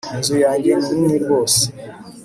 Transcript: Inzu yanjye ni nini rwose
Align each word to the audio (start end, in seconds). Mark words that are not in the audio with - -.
Inzu 0.15 0.35
yanjye 0.45 0.71
ni 0.79 0.89
nini 0.99 1.17
rwose 1.23 1.61